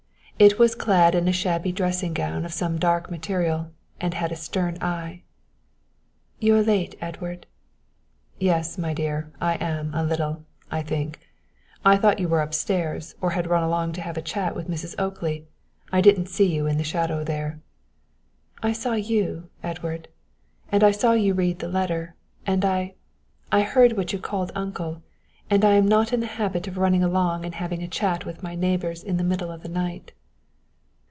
It 0.39 0.57
was 0.57 0.73
clad 0.73 1.13
in 1.13 1.27
a 1.27 1.31
shabby 1.31 1.71
dressing 1.71 2.13
gown 2.15 2.45
of 2.45 2.51
some 2.53 2.79
dark 2.79 3.11
material 3.11 3.69
and 3.99 4.11
it 4.15 4.17
had 4.17 4.31
a 4.31 4.35
stern 4.35 4.75
eye. 4.81 5.21
"You're 6.39 6.63
late, 6.63 6.95
Edward." 6.99 7.45
"Yes, 8.39 8.75
my 8.75 8.91
dear, 8.95 9.31
I 9.39 9.53
am 9.63 9.93
a 9.93 10.03
little, 10.03 10.43
I 10.71 10.81
think. 10.81 11.19
I 11.85 11.95
thought 11.95 12.17
you 12.17 12.27
were 12.27 12.41
up 12.41 12.55
stairs 12.55 13.13
or 13.21 13.29
had 13.31 13.45
run 13.45 13.61
along 13.61 13.91
to 13.91 14.01
have 14.01 14.17
a 14.17 14.21
chat 14.23 14.55
with 14.55 14.67
Mrs. 14.67 14.95
Oakley. 14.97 15.45
I 15.91 16.01
didn't 16.01 16.25
see 16.25 16.51
you 16.51 16.65
in 16.65 16.79
the 16.79 16.83
shadow 16.83 17.23
there." 17.23 17.59
"I 18.63 18.73
saw 18.73 18.93
you, 18.93 19.47
Edward, 19.61 20.07
and 20.71 20.83
I 20.83 20.89
saw 20.89 21.11
you 21.13 21.35
read 21.35 21.59
the 21.59 21.67
letter, 21.67 22.15
and 22.47 22.65
I 22.65 22.95
I 23.51 23.61
heard 23.61 23.93
what 23.93 24.11
you 24.11 24.17
called 24.17 24.51
uncle, 24.55 25.03
and 25.51 25.63
I 25.63 25.73
am 25.75 25.87
not 25.87 26.11
in 26.11 26.19
the 26.19 26.25
habit 26.41 26.67
of 26.67 26.79
running 26.79 27.03
along 27.03 27.45
and 27.45 27.53
having 27.53 27.83
a 27.83 27.87
chat 27.87 28.25
with 28.25 28.41
my 28.41 28.55
neighbours 28.55 29.03
in 29.03 29.17
the 29.17 29.23
middle 29.23 29.51
of 29.51 29.61
the 29.61 29.69
night." 29.69 30.13